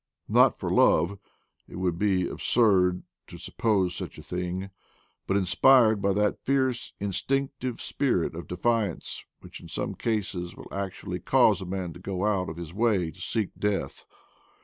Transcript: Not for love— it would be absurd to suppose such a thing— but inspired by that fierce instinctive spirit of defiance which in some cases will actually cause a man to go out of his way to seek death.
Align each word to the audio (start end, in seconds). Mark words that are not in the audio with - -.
Not 0.27 0.57
for 0.57 0.71
love— 0.71 1.19
it 1.69 1.75
would 1.75 1.99
be 1.99 2.27
absurd 2.27 3.03
to 3.27 3.37
suppose 3.37 3.93
such 3.95 4.17
a 4.17 4.23
thing— 4.23 4.71
but 5.27 5.37
inspired 5.37 6.01
by 6.01 6.11
that 6.13 6.43
fierce 6.43 6.93
instinctive 6.99 7.79
spirit 7.79 8.33
of 8.33 8.47
defiance 8.47 9.23
which 9.41 9.59
in 9.61 9.67
some 9.69 9.93
cases 9.93 10.55
will 10.55 10.73
actually 10.73 11.19
cause 11.19 11.61
a 11.61 11.67
man 11.67 11.93
to 11.93 11.99
go 11.99 12.25
out 12.25 12.49
of 12.49 12.57
his 12.57 12.73
way 12.73 13.11
to 13.11 13.21
seek 13.21 13.51
death. 13.59 14.05